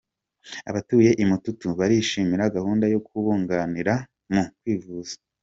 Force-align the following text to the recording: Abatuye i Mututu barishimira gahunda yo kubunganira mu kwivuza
Abatuye 0.69 1.09
i 1.23 1.25
Mututu 1.29 1.67
barishimira 1.79 2.53
gahunda 2.55 2.85
yo 2.93 2.99
kubunganira 3.07 3.93
mu 4.33 4.43
kwivuza 4.57 5.15